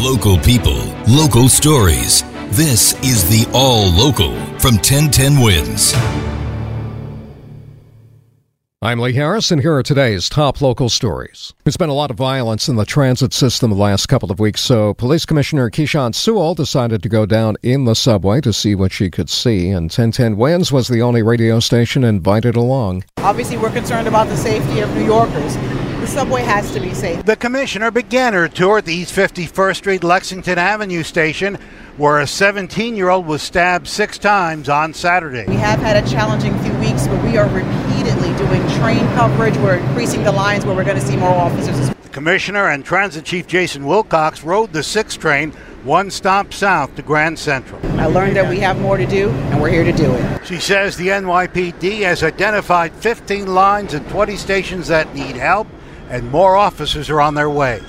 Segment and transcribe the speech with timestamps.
[0.00, 0.78] Local people,
[1.08, 2.22] local stories.
[2.50, 5.92] This is the All Local from 1010 Wins.
[8.80, 11.52] I'm Lee Harris, and here are today's top local stories.
[11.64, 14.60] There's been a lot of violence in the transit system the last couple of weeks,
[14.60, 18.92] so Police Commissioner Keechant Sewell decided to go down in the subway to see what
[18.92, 23.04] she could see, and 1010 Wins was the only radio station invited along.
[23.16, 25.56] Obviously, we're concerned about the safety of New Yorkers.
[26.08, 27.22] The subway has to be safe.
[27.26, 31.56] The commissioner began her tour at the East 51st Street Lexington Avenue station,
[31.98, 35.44] where a 17 year old was stabbed six times on Saturday.
[35.46, 39.54] We have had a challenging few weeks, but we are repeatedly doing train coverage.
[39.58, 41.90] We're increasing the lines where we're going to see more officers.
[41.90, 45.52] The commissioner and transit chief Jason Wilcox rode the 6 train
[45.84, 47.84] one stop south to Grand Central.
[48.00, 50.46] I learned that we have more to do, and we're here to do it.
[50.46, 55.68] She says the NYPD has identified 15 lines and 20 stations that need help,
[56.10, 57.80] and more officers are on their way.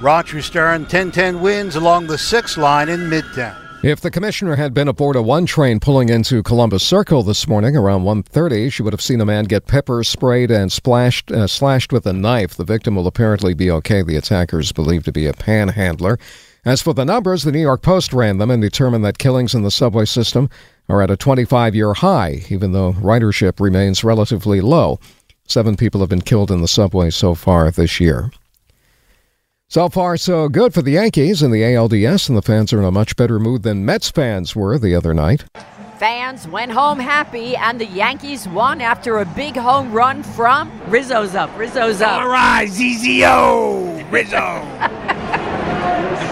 [0.00, 3.64] Roger Stern, 1010 wins along the 6 line in Midtown.
[3.84, 7.76] If the commissioner had been aboard a one train pulling into Columbus Circle this morning
[7.76, 11.92] around 1:30, she would have seen a man get pepper sprayed and splashed uh, slashed
[11.92, 12.54] with a knife.
[12.54, 14.00] The victim will apparently be okay.
[14.00, 16.18] The attacker is believed to be a panhandler.
[16.64, 19.64] As for the numbers, the New York Post ran them and determined that killings in
[19.64, 20.48] the subway system
[20.88, 24.98] are at a 25-year high, even though ridership remains relatively low.
[25.46, 28.30] Seven people have been killed in the subway so far this year.
[29.68, 32.84] So far, so good for the Yankees and the ALDS, and the fans are in
[32.84, 35.44] a much better mood than Mets fans were the other night.
[35.98, 41.34] Fans went home happy, and the Yankees won after a big home run from Rizzo's
[41.34, 41.50] up.
[41.58, 42.22] Rizzo's up.
[42.22, 44.36] All right, ZZO, Rizzo.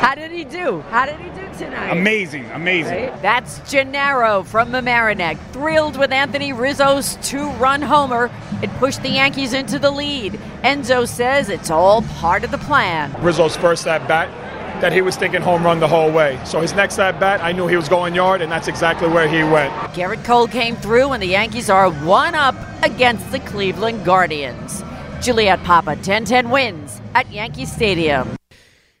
[0.00, 0.80] How did he do?
[0.90, 1.90] How did he do tonight?
[1.90, 3.10] Amazing, amazing.
[3.10, 3.22] Right?
[3.22, 5.38] That's Gennaro from the Mamaroneck.
[5.52, 8.30] Thrilled with Anthony Rizzo's two run homer.
[8.62, 10.32] It pushed the Yankees into the lead.
[10.62, 13.12] Enzo says it's all part of the plan.
[13.22, 14.28] Rizzo's first at bat,
[14.80, 16.40] that he was thinking home run the whole way.
[16.44, 19.28] So his next at bat, I knew he was going yard, and that's exactly where
[19.28, 19.72] he went.
[19.94, 24.82] Gerrit Cole came through, and the Yankees are one up against the Cleveland Guardians.
[25.20, 28.36] Juliet Papa, 1010 wins at Yankee Stadium.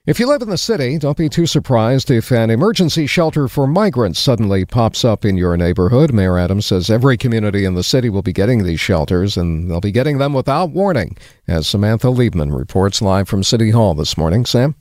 [0.06, 3.66] If you live in the city, don't be too surprised if an emergency shelter for
[3.66, 6.10] migrants suddenly pops up in your neighborhood.
[6.10, 9.78] Mayor Adams says every community in the city will be getting these shelters, and they'll
[9.78, 14.46] be getting them without warning, as Samantha Liebman reports live from City Hall this morning.
[14.46, 14.74] Sam?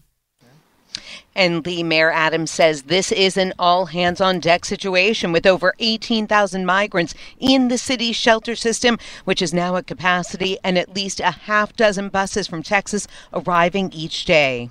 [1.35, 5.73] And Lee Mayor Adams says this is an all hands on deck situation with over
[5.79, 11.19] 18,000 migrants in the city's shelter system, which is now at capacity, and at least
[11.19, 14.69] a half dozen buses from Texas arriving each day.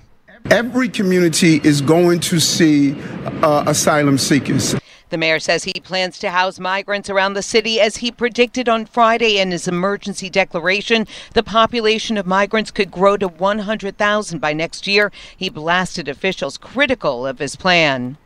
[0.49, 2.99] Every community is going to see
[3.43, 4.75] uh, asylum seekers.
[5.09, 8.85] The mayor says he plans to house migrants around the city as he predicted on
[8.85, 11.07] Friday in his emergency declaration.
[11.33, 15.11] The population of migrants could grow to 100,000 by next year.
[15.35, 18.17] He blasted officials critical of his plan.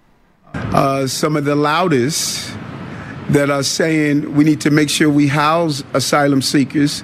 [0.54, 2.54] Uh, some of the loudest
[3.30, 7.02] that are saying we need to make sure we house asylum seekers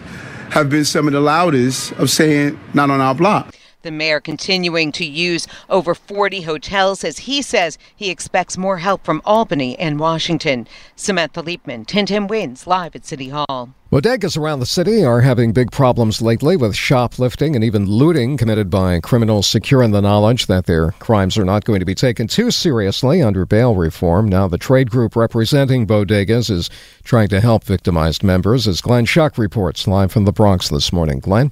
[0.52, 3.56] have been some of the loudest of saying not on our block.
[3.82, 9.06] The mayor continuing to use over 40 hotels as he says he expects more help
[9.06, 10.68] from Albany and Washington.
[10.98, 13.70] Samantha Liebman, 1010 Wins, live at City Hall.
[13.90, 18.70] Bodegas around the city are having big problems lately with shoplifting and even looting committed
[18.70, 22.28] by criminals secure in the knowledge that their crimes are not going to be taken
[22.28, 24.28] too seriously under bail reform.
[24.28, 26.70] Now, the trade group representing bodegas is
[27.04, 31.20] trying to help victimized members, as Glenn Schuck reports live from the Bronx this morning.
[31.20, 31.52] Glenn?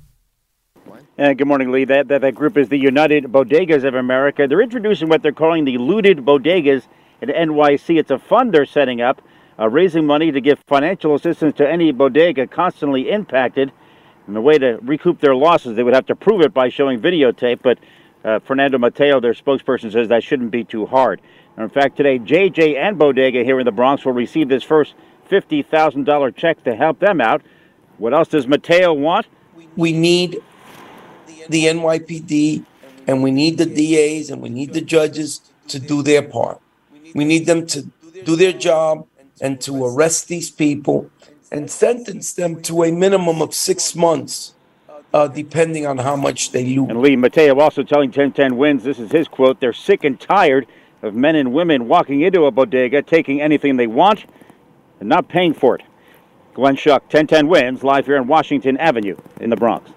[0.97, 1.85] Uh, good morning, Lee.
[1.85, 4.47] That, that, that group is the United Bodegas of America.
[4.47, 6.87] They're introducing what they're calling the Looted Bodegas
[7.21, 7.99] at NYC.
[7.99, 9.21] It's a fund they're setting up,
[9.59, 13.71] uh, raising money to give financial assistance to any bodega constantly impacted.
[14.25, 16.99] And the way to recoup their losses, they would have to prove it by showing
[16.99, 17.61] videotape.
[17.61, 17.77] But
[18.23, 21.21] uh, Fernando Mateo, their spokesperson, says that shouldn't be too hard.
[21.55, 24.95] And in fact, today, JJ and Bodega here in the Bronx will receive this first
[25.29, 27.41] $50,000 check to help them out.
[27.97, 29.27] What else does Mateo want?
[29.75, 30.41] We need
[31.49, 32.65] the NYPD
[33.07, 36.61] and we need the DAs and we need the judges to do their part.
[37.15, 37.87] We need them to
[38.25, 39.07] do their job
[39.41, 41.09] and to arrest these people
[41.51, 44.53] and sentence them to a minimum of six months,
[45.13, 46.89] uh, depending on how much they loot.
[46.89, 50.67] And Lee Mateo also telling 1010 Wins, this is his quote, they're sick and tired
[51.01, 54.25] of men and women walking into a bodega, taking anything they want,
[54.99, 55.83] and not paying for it.
[56.53, 59.91] Glenn Schuck, 1010 Wins, live here on Washington Avenue in the Bronx.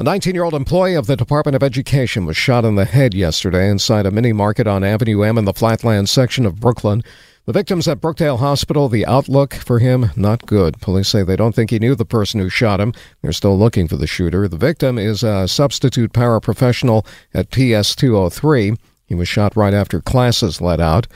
[0.00, 3.12] A 19 year old employee of the Department of Education was shot in the head
[3.12, 7.02] yesterday inside a mini market on Avenue M in the Flatlands section of Brooklyn.
[7.44, 8.88] The victim's at Brookdale Hospital.
[8.88, 10.80] The outlook for him, not good.
[10.80, 12.94] Police say they don't think he knew the person who shot him.
[13.20, 14.48] They're still looking for the shooter.
[14.48, 18.76] The victim is a substitute paraprofessional at PS 203.
[19.04, 21.08] He was shot right after classes let out.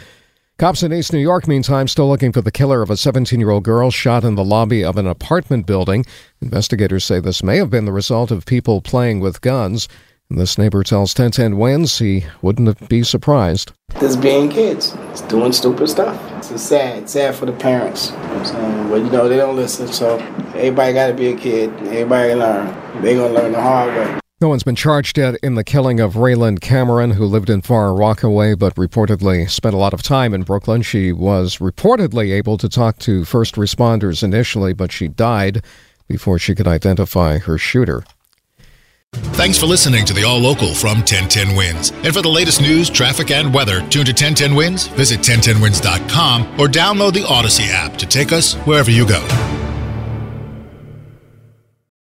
[0.56, 3.50] Cops in East New York, meantime, still looking for the killer of a 17 year
[3.50, 6.06] old girl shot in the lobby of an apartment building.
[6.40, 9.88] Investigators say this may have been the result of people playing with guns.
[10.30, 13.72] And this neighbor tells 1010 Wins he wouldn't be surprised.
[13.98, 16.20] Just being kids, just doing stupid stuff.
[16.48, 18.12] It's sad, sad for the parents.
[18.12, 20.18] You know but you know, they don't listen, so
[20.54, 21.70] everybody got to be a kid.
[21.80, 23.02] Everybody learn.
[23.02, 24.20] They're going to learn the hard way.
[24.44, 27.94] No one's been charged yet in the killing of Raylan Cameron, who lived in Far
[27.94, 30.82] Rockaway but reportedly spent a lot of time in Brooklyn.
[30.82, 35.64] She was reportedly able to talk to first responders initially, but she died
[36.08, 38.04] before she could identify her shooter.
[39.14, 41.92] Thanks for listening to the All Local from 1010 Wins.
[42.04, 46.68] And for the latest news, traffic, and weather, tune to 1010 Wins, visit 1010wins.com, or
[46.68, 49.26] download the Odyssey app to take us wherever you go.